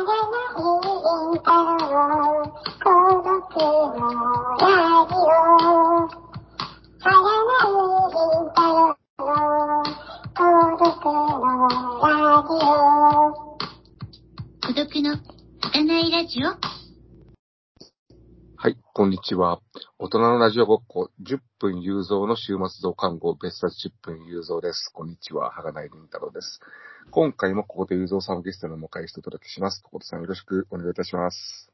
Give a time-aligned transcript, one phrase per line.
[0.00, 0.06] 孤
[14.74, 15.16] 独の
[15.74, 16.69] 占いラジオ。
[18.62, 19.62] はい、こんにちは。
[19.98, 24.90] 大人のラジオごっこ、10分有造の週末増刊号、別冊10分有造です。
[24.92, 26.60] こんにちは、はがないりんたろうです。
[27.10, 29.82] 今回もここで有造さんをゲストにお迎えしてお届けします。
[29.82, 31.69] ここでさんよろしくお願いいたします。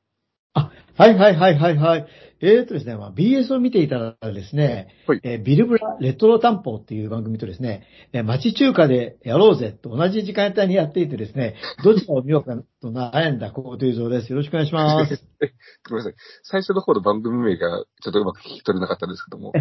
[0.56, 2.06] はいはいはいはいはい。
[2.41, 14.30] えーとですね、まあ、BS を見ていたらですね、はいえービルブラレトロ担保っていう番組とですね、えー町中華でやろうぜと同じ時間帯にやっていてですね、 どちらを見ようかと悩んだここというぞうです。
[14.30, 15.23] よろしくお願いします。
[15.88, 16.14] ごめんなさい。
[16.42, 19.52] 最初の方の番組名がちょっとうまく聞き取れなかったんですけども。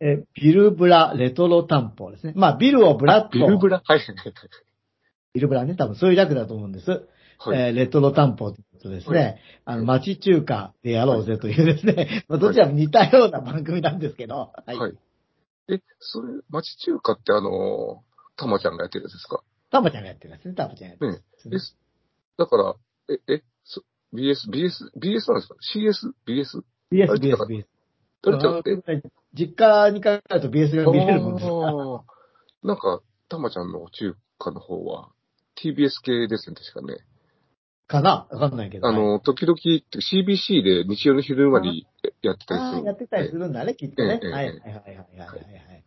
[0.00, 2.32] えービルブラレトロ担保ですね。
[2.36, 3.38] まあ、ビルをブラッと。
[3.38, 3.82] ビルブラ？
[3.84, 4.34] はいはいはい
[5.34, 7.08] ビルブラね、多分そういう略だと思うんです。
[7.50, 7.60] はい。
[7.60, 9.18] えーレトロ担保ということですね。
[9.18, 14.76] はいあの、町中華でやろうぜというですね、 まあ、どちらも似たような番組なんですけど、はい。
[14.76, 14.92] はい。
[15.70, 18.04] え、それ、町中華ってあの、
[18.36, 19.42] たまちゃんがやってるやつですか？
[19.70, 21.76] たまちゃんがやってるんですね、たまちゃんがやってるんねですねえ、す
[22.36, 22.74] だから、
[23.08, 26.62] え、え、そ BS、BS、BS なんですか ?CS、BS?
[26.92, 27.66] BS、BS、BS。
[28.22, 32.04] どれちゃって、あ実家に帰ると BS が見れるもんですか
[32.62, 35.10] なんか、たまちゃんの中華の方は、
[35.56, 36.98] TBS 系ですね、確かね。
[37.94, 38.26] かな？
[38.30, 38.86] わかんないけど。
[38.86, 41.86] あの、時々、CBC で日曜の昼間に
[42.22, 42.86] やってたりする。
[42.86, 44.20] やってたりするんだね、きっとね。
[44.22, 45.36] ええはいはいはいはいはいはいは
[45.74, 45.84] い。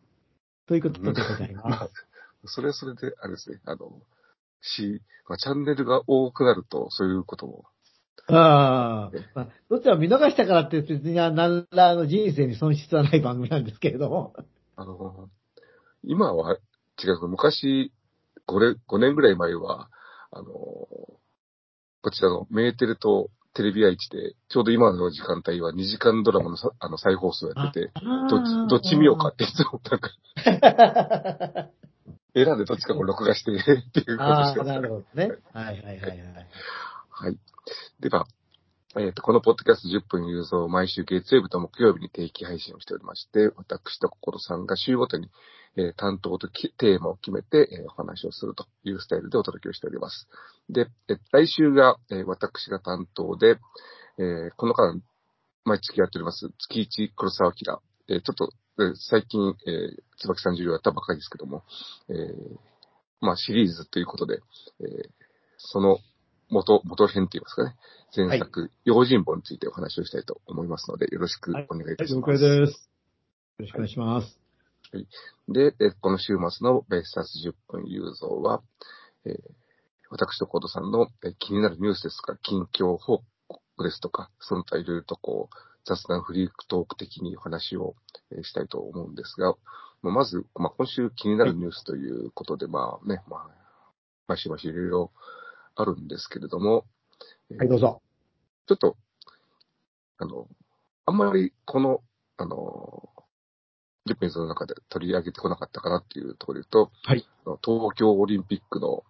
[0.68, 1.92] ということでございます。
[2.56, 4.02] それはそれで、あれですね、あの、
[4.62, 7.66] し、まあ、チャンネルが多くなると、そういうことも。
[8.30, 11.36] ああ、まあ、どっちらも見逃したからって別に何
[11.72, 14.34] らあの人生に損失はない番組なんですけれども。
[14.76, 15.30] あの、
[16.04, 16.58] 今は
[17.04, 17.28] 違う。
[17.28, 17.92] 昔、
[18.48, 19.90] 5年、5年ぐらい前は、
[20.32, 20.46] あの、
[22.08, 27.92] こちらのメーテルとテレビ愛知で、ちょうど今の時間帯は2時間ドラマのさあの再放送やってて、
[28.30, 30.10] どっち、どっち見ようかっていつもなんか
[32.34, 33.56] 選んでどっちかこう録画してっ
[33.92, 35.34] ていうことしてますなるほどね。
[35.52, 36.18] はいはいはいはい。
[37.10, 37.38] はい。
[38.00, 38.26] では、
[39.00, 45.30] えっ、と、このポッドキャスト10分有造を毎週月曜日と木曜日に定期配信をしておりまして、私と心さんが週ごとに、
[45.76, 50.28] えー担当とテーマを決めて、えーお話をするというスタイルでお届けをしております。
[50.70, 53.60] で、えー来週が、えー私が担当で、
[54.18, 55.00] えーこの間、
[55.64, 58.50] 毎月やっております、月一黒沢明、えーちょっと、
[58.80, 61.64] えー最近、えー、椿三十郎やったばかりですけども、
[62.10, 62.16] えー
[63.22, 64.40] まあシリーズということで、
[64.80, 65.10] えー
[65.60, 66.00] その
[66.50, 67.76] 元、元編といいますかね、
[68.16, 72.40] 前作、用心棒についてお話をしたいと思いますので、よろしくお願いいたし了ます。
[72.40, 72.90] 解です。
[73.60, 74.40] よろしくお願いします。
[75.50, 78.62] で、えこの週末のベースタス10分有造は、
[79.26, 79.36] えー
[80.10, 87.96] 私とコードさんのえー気になるニュースですとか、近況報告ですとか、その他いろいろとこう、雑談フリークトーク的にお話を
[88.32, 89.54] えーしたいと思うんですが、
[90.02, 93.50] まず、まあ、今週気になるニュースということで、まあね、まあ、
[94.28, 95.12] ましましいろいろ
[95.78, 96.86] あるんですけれども、
[97.52, 98.02] えーはい、どうぞ。
[98.68, 98.98] ちょっと、
[100.18, 100.48] あの、
[101.06, 102.02] あんまりこの、
[102.38, 103.10] あの、
[104.08, 107.26] 10分の中で取り上げてこなかったかなっていうところで言うと、はい。
[107.64, 109.04] 東京オリンピックの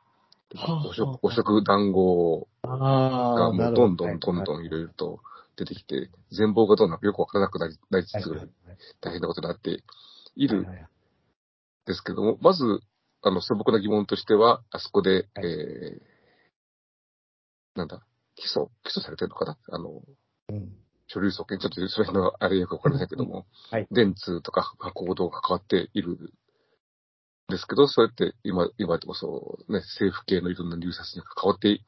[0.56, 3.88] はあ汚職汚職談合ああ、がもうど。
[3.90, 5.20] んどんどんどんいろいろと
[5.56, 8.50] 出てきて、全貌がどうなのかよくわからなくなりなりつつ
[9.02, 9.84] 大変なことになって
[10.36, 10.68] いるん
[11.86, 12.82] ですけども、まず、
[13.24, 16.17] あの、素朴な疑問としては、あそこで、はいえー、
[17.78, 18.02] なんだ、
[18.36, 19.58] 起訴、起訴されてるのかな？
[19.70, 20.02] あの、
[20.50, 20.76] うん
[21.10, 26.18] 書類送検、ちょっとそれのあれよくわかりませんけども、はい電通とか行動が変わっているん
[27.48, 31.80] ですけど、そうやって今、今でもそうね、政府系のいろんな入札に関わって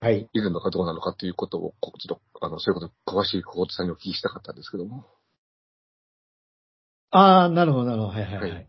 [0.00, 0.28] はい。
[0.32, 5.06] いるのかどうなのかということを、こちょっと、あの、そういうこと、詳しい小田さんにお聞きしたかったんですけども。
[7.10, 8.12] ああ、なるほど、なるほど。
[8.12, 8.40] はいはいは。
[8.42, 8.68] はい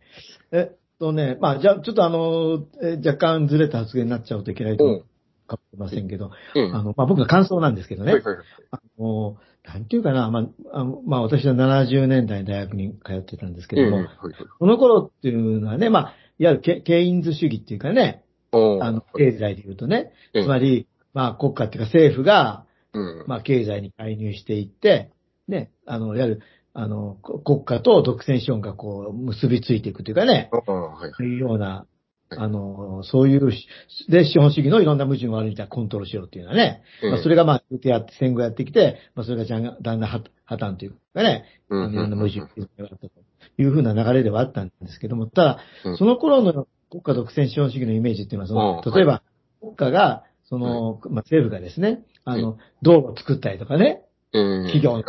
[0.51, 5.05] えっとね、まあ、じゃあ、ちょっとあの、え若干ずれた発言になっちゃうといけないと思う
[5.49, 8.13] かもしれませんけど、ええあの、まあ、僕の感想なんですけどね。
[8.13, 8.45] はいはいはい。
[8.71, 14.15] あの、なんていうかな、まあ、あのまあ、私は70年代大学に通ってたんですけええども、はいはい。
[14.59, 23.25] この頃っていうのはね、まあ、いわゆるケケインズ主義っていうかね、あの、経済で言うとね、ええつまり、まあ、国家っていうか政府が、うん。
[23.27, 25.11] まあ、経済に介入していって、
[25.47, 26.41] ね、あの、いわゆる、
[26.73, 31.88] あの、こ国家と独占資本がこう、結びついていくというかね、ああ、はいというような、はい
[32.31, 33.67] あの、そういうし、
[34.07, 42.45] で、資本主義のいろんな矛盾を悪いたコントロールしようっていうのはね、ええまあ、それがまあ、ずっとやって、戦後やってきて、まあ、それがじゃんだんだん破破綻というかね、いろんな矛盾が
[42.81, 43.11] あったと
[43.57, 49.23] いうふうな流れではあったんですけども、ただうん、その頃の国家独占資本主義のイメージっていうのは、そのうん例えば、
[49.61, 54.03] 国家が、その、まあ、政府がですね、あの、道路を作ったりとかね、
[54.33, 54.67] うん。
[54.67, 55.03] 企業に、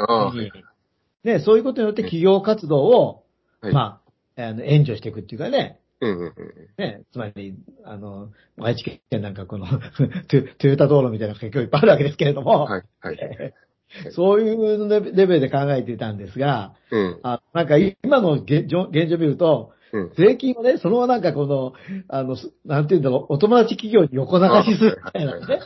[1.25, 3.25] ね、そういうことによって企業活動を、
[3.61, 3.73] はい。
[3.73, 4.01] ま
[4.37, 6.33] あ、あの、援助していくっていうかね、うんうんうん。
[6.79, 7.55] ね、つまり、
[7.85, 8.31] あの、
[8.61, 9.67] 愛知県なんかこの
[10.29, 13.55] トゥ、トヨタ道路みたいなのが結構いっぱいあるわけですけれども、はい、はい。
[14.13, 17.21] そういうレベルで考えていたんですが、うん。
[17.23, 20.13] あなんか今の現状現状を見ると、うん。
[20.17, 21.73] 税金をね、そのなんかこの、
[22.09, 25.61] あの、すなんていうんだろう、お友達企業に横流しするみたいなね。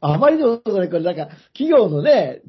[0.00, 2.40] あまりにも、これ、これなんか、企業のね、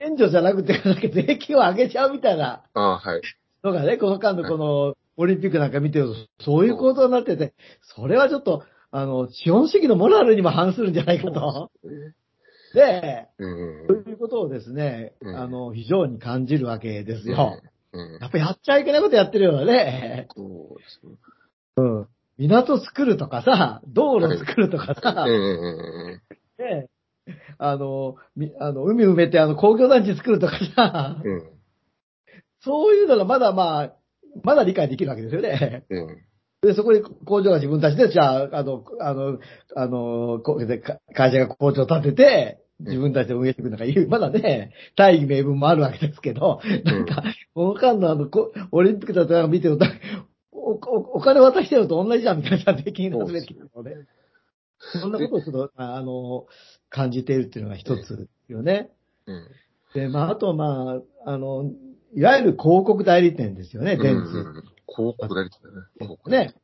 [0.00, 3.20] 援助じゃなくて、なんか税金を上げちゃうみたいなああ、はい。
[3.62, 11.70] のがね、この間のこの、オリンピックなんか見てると、そういう構造になってて、それはちょっと、あの、資本主義のモラルにも反するんじゃないかと。
[12.74, 13.86] で、うん。
[13.86, 17.60] そういうことをですね、うんあの、非常に感じるわけですよ。
[17.92, 18.18] うん。
[18.20, 20.28] やっぱやっちゃいけないことやってるよね。
[20.34, 21.12] そうですね。
[21.76, 22.08] うん。
[22.38, 26.22] 港作るとかさ、道路作るとかさ、うんうん
[26.58, 26.88] ね
[27.58, 31.22] あの、みあの、海埋めてあの工業団地作るとかさ。
[32.64, 33.92] そういうのがまだまあ、
[34.42, 35.84] まだ理解できるわけですよね。
[35.88, 36.22] うん。
[36.62, 39.38] で、そこに工場が自分たちで、じゃあ、あの、あの、
[39.74, 40.40] あの、
[41.14, 47.22] 会社が工場を建てて、自分たちで運営していくのかいう、まだね、大義名分もあるわけですけど、なんか、
[47.54, 49.86] この間のあの、こオリンピックだとか見てると、
[50.52, 50.76] おお
[51.16, 53.96] お金渡してるのと同じじゃんみたいな税金が集めてきので、
[55.00, 56.46] そんなことをちょっと、あの、
[56.90, 58.90] 感じているっていうのが一つですよね。
[59.26, 59.48] うん。
[59.94, 61.70] で、まあ、あと、まあ、あの、
[62.14, 64.38] いわゆる広告代理店ですよね、電通。
[64.38, 64.64] うん
[64.94, 65.86] 広告代理店だね。
[65.98, 66.54] 広告ね。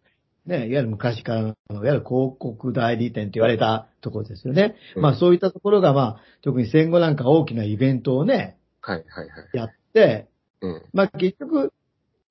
[0.44, 4.76] ね、いわゆる昔からの、いわゆる広告代理店って言われたところですよね。
[4.96, 9.56] うんまあそういったところが、まあ、特に戦後なんか大きなイベントをね、はいはいはい。
[9.56, 10.28] やって、
[10.60, 10.82] うん。
[10.92, 11.72] まあ結局、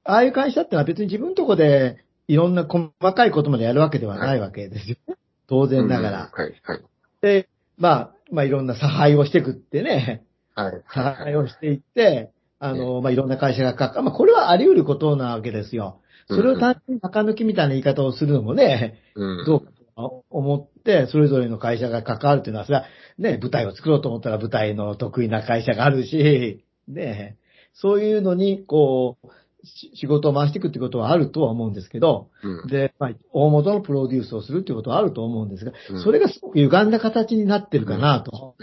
[0.03, 5.15] ああいう会社ってのは別に自分のとこでいろんな細かいことまでやるわけではないわけですよね。
[5.47, 6.31] 当然ながら。
[6.33, 6.83] うんはいはい。
[7.21, 10.25] で、まあ、まあいろんな差配をしていくってね、
[10.55, 10.83] はい。
[10.93, 16.01] 差配をしていって、あの、まあいろんな会社がかか、まあこれはあり得ることなわけですよ。
[16.27, 19.45] それを単純に中抜きみたいな言い方をするのもね、うん。
[19.45, 22.85] どうかと思って、それぞれの会社が関わるというのは、それは
[23.17, 27.37] ね、舞台を作ろうと思ったら舞台の得意な会社があるし、ね、
[27.73, 29.27] そういうのに、こう、
[29.63, 32.67] し仕事を回していくってことはあるとは思うんですけど、うん。
[32.67, 38.55] で、まあ、大元のプロデュースをするっていうことはあると思うんですがうん、それがすごく歪んだ形になってるかな、と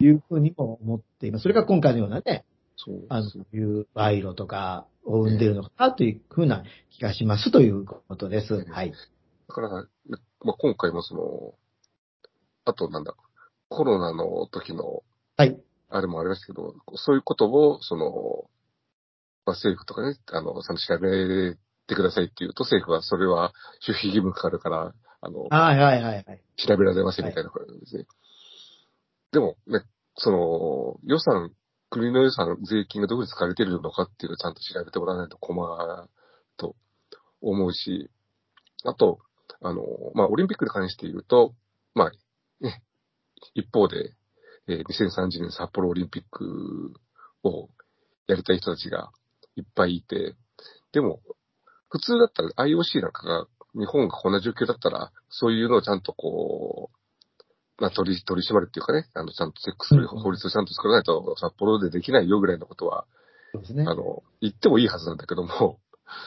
[0.00, 1.42] いうふうにも思っています。
[1.42, 2.44] それが今回のようなね、
[2.78, 8.64] そうあの、そういう賄賂とかを生んでるのかなというふうな気がしますということです。
[8.70, 8.92] はい。
[9.48, 11.54] だから、まあ、今回もその、
[12.64, 13.14] あとなんだ、
[13.68, 15.02] コロナの時の、
[15.36, 15.60] はい。
[15.90, 18.48] あれもありましたけど、そういうことを、その、
[19.44, 23.52] まあ、政府とかね、あの、ちゃんと調べてくださいって言うと、政府はそれは
[23.86, 26.42] 守秘義務かかるから、あの、はいはいはいはい。
[26.56, 28.06] 調べられませんみたいなことですね。
[29.32, 29.82] でもね、
[30.16, 31.52] その、予算、
[31.90, 36.10] 国の予算、税金がどこに使われてるのかっていうのをちゃんと調べてもらわないと困る
[36.56, 36.76] と
[37.40, 38.10] 思うし、
[38.84, 39.20] あと、
[39.60, 39.82] あの、
[40.14, 41.54] まあ、オリンピックに関して言うと、
[41.94, 42.10] まあ、
[42.60, 42.82] ね、
[43.54, 44.14] 一方で、
[44.66, 46.92] えー2030年札幌オリンピック
[47.42, 47.70] を
[48.26, 49.10] やりたい人たちが
[49.56, 50.36] いっぱいいて、
[50.92, 51.22] でも、
[51.88, 56.97] 普通だったら IOC なんかが、日本がこんな状況だったら、そういうのをちゃんとこう、
[57.78, 63.06] まあ、取り、取り締まるっていうかね、あの、ちゃんとチェックする法律をちゃんと作らないと、札幌でできないよぐらいのことは、
[63.52, 63.84] そうですね。
[63.86, 65.78] あの、言ってもいいはずなんだけども、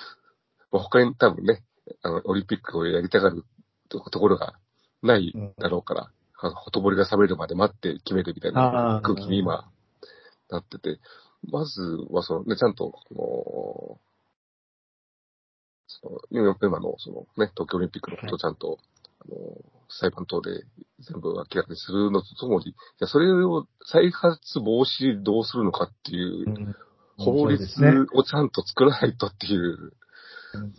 [0.72, 1.64] まあ他に多分ね、
[2.02, 3.44] あの、オリンピックをやりたがる
[3.90, 4.56] とところが
[5.02, 9.70] ないだろうから、あの、ほとぼりが冷めるまで待って決めるみたいな空気に今、
[10.50, 11.00] なってて、
[11.44, 12.94] まずはそのね、ちゃんと、
[15.88, 18.80] その今今のそのね、東京オリンピックのことをちゃんと、
[19.22, 19.38] あの、
[19.90, 20.64] 裁判等で
[21.00, 26.76] 全部明らかにするのとともに、じゃあそれを再発防止どうするのかっていう、うん。
[27.18, 27.64] 法律
[28.14, 29.94] をちゃんと作らないとっていう、
[30.54, 30.74] うん。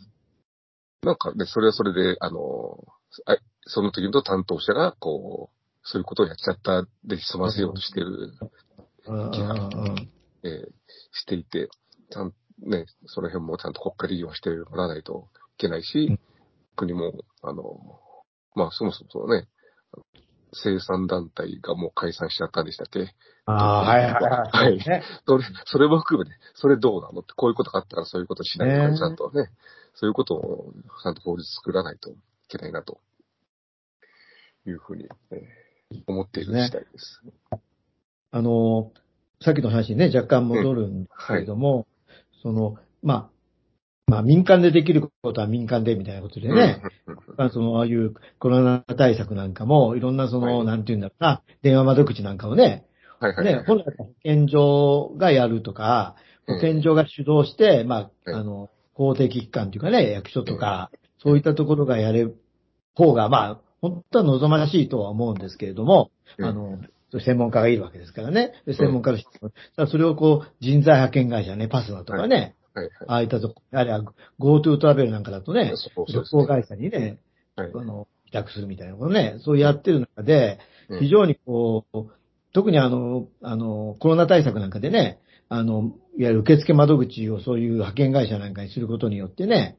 [1.03, 2.85] なんかね、それはそれで、あの、
[3.27, 8.33] あその時の担当者が、こう、そういうことをやっちゃったで済ませようとしてる、
[9.07, 9.17] うん。
[9.17, 9.33] うん。
[9.33, 10.09] うん。
[10.45, 10.73] えー
[11.13, 11.69] していて、
[12.11, 16.21] ちゃん、ね、その辺もちゃんと国家利用してもらわないといけないし、うん。
[16.75, 18.01] 国も、あの、
[18.55, 19.49] まあ、そもそもそのね、
[20.53, 23.15] 生産団体がもう解散しちゃったんでしたっけ？
[23.47, 24.51] ああ、はいはいはい。
[24.51, 24.77] はい。
[24.79, 25.03] ね。
[25.27, 29.51] それ、それも含めて、それどうなのって、こういうことがあったからそういうことしないとちゃんとね、
[29.95, 32.15] そういうことを、ちゃんと法律作らないとい
[32.49, 33.01] けないな、と。
[34.67, 35.39] いうふうに、えー
[36.07, 37.21] 思っている次第です。
[38.31, 38.93] あの、
[39.43, 41.87] さっきの話にね、若干戻るんですけれども、
[42.43, 43.32] その、まあ、
[44.13, 47.15] まあ民間でできることは民間でみたいなことでね、うん。
[47.15, 50.67] うんまあその、ああいうコロナ対策なんかも、いろんなその、はい。
[50.67, 52.85] なんていうんだろうな、電話窓口なんかをね、
[53.21, 53.55] はいはいはい。
[53.57, 56.17] ね、本来は保健所がやるとか、
[56.47, 58.41] 保健所が主導して、まあ、はい。
[58.41, 60.91] あの、公的機関というかね、役所とか、
[61.23, 62.37] そういったところがやれる
[62.95, 66.45] 方が、まあ、本当は望ましいとは思うんですけれども、うん。
[66.45, 66.79] あの、
[67.19, 68.53] 専門家がいるわけですからね。
[68.67, 74.03] で専門家の人、だからそれをこう、人材派遣会社ね、パスナとかね、はいああいったとこ、あれは
[74.41, 77.19] GoTo トラベルなんかだとね、そうそう旅行会社にね、
[77.57, 77.71] はい。
[77.75, 81.01] あの、委託するみたいなことね、そうやってる中で、うん。
[81.01, 82.07] 非常にこう、
[82.53, 89.79] 特にあの、あの、コロナ対策なんかでね、あの、いわゆる受付窓口をそういう派遣会社なんかにすることによってね、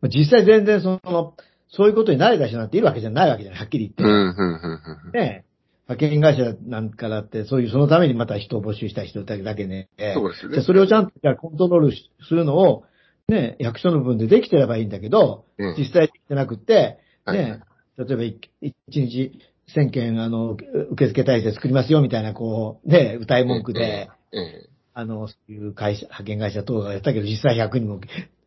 [0.00, 1.34] まあ実際全然その、
[1.68, 5.18] そういうことに慣れた人なんているわけじゃないわけじゃない、はっきり言って。
[5.18, 5.44] ね
[5.90, 9.88] 派遣会社なんかだって、そういう、そのためにまた人を募集した人だけね。
[10.14, 10.54] そうですよね。
[10.54, 12.84] じゃあそれをちゃんとじゃあコントロールしするのを、
[13.28, 15.76] ね、役所の部分でできてればいいんだけど、うん。
[15.76, 17.38] 実際できてなくって、はい。
[17.38, 17.60] ね、
[17.98, 19.32] 例えばい一日
[19.76, 20.56] 1000件、あの、
[20.90, 28.00] 受付体制作りますよみたいな、こう、ね、歌い文句で、ええ、あの、そういう会社、派遣会社等がやったけど、実際100人も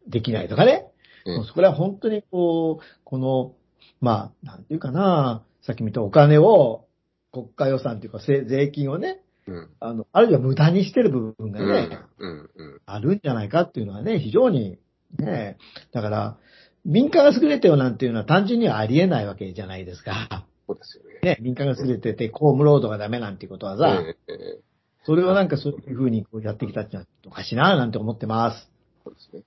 [0.08, 0.86] できないとかね。
[1.26, 3.54] うそこらは本当にこう、この、
[4.02, 6.86] まあ、なんていうかな、さっき見たお金を、
[7.34, 9.70] 国家予算というか、せ税金をね、うん。
[9.82, 12.82] あの、あるいは無駄にしてる部分がうん、ね、うん、うん。
[12.86, 14.78] あるんじゃないかっていうのはね、非常に、
[15.18, 15.58] ね、
[15.92, 16.38] だから、
[16.86, 20.46] 民間が優れてよなんていうのは単純にはありえないわけじゃないですか。
[20.68, 21.20] そうですよね。
[21.22, 24.60] ね、民間が優れてて、公務労働がダメなんていうことはさ、ええ、ええ
[25.06, 28.70] それをなんかそういうふうにこうやってきたっていうのはおかしいななんて思ってます。
[29.04, 29.44] そうですね。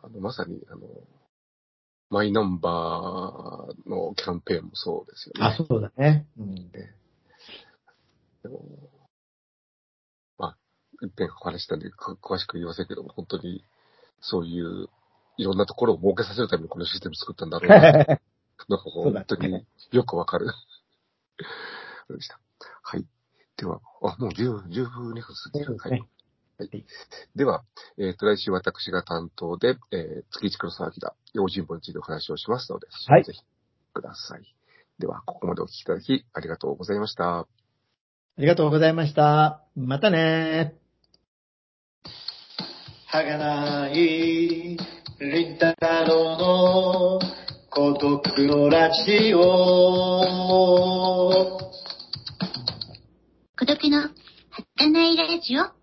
[0.00, 0.80] あの、まさに、あの、
[2.10, 5.54] マイナンバーのキャンペーンもそうですよね。
[5.58, 6.26] あ、そうだね。
[6.38, 6.54] うん。
[6.70, 6.88] で
[8.48, 8.64] も
[10.38, 10.56] まあ、
[11.02, 13.64] 一遍お話ししたんで、か詳しく言いませんけども、本当に、
[14.20, 14.88] そういう、
[15.36, 17.80] いろんなところを儲けさせるためにこのシステム作ったんだろうな。
[18.68, 20.46] なんか本当によくわかる。
[22.10, 22.40] でした。
[22.82, 23.06] はい。
[23.56, 25.76] では、あ、もう10 12分過ぎる。
[25.78, 26.08] はい。
[26.58, 26.84] はい。
[27.36, 27.62] では、
[27.98, 30.94] えっ、と、来週私が担当で、えー、月一黒沢明、
[31.34, 33.40] 用心棒についてお話をしますので、はいぜひ
[33.94, 34.42] ください。
[34.98, 37.40] では、ここまでお聞きいただきありがとうございました。
[37.40, 37.46] あ
[38.38, 39.62] りがとうございました。
[39.76, 40.74] またね
[43.06, 44.76] はがない、り
[45.54, 45.74] んた
[46.04, 47.20] ろうの
[47.70, 49.40] 孤独のラジオ。
[53.56, 54.10] 孤独の
[54.76, 55.77] 儚いラジオ。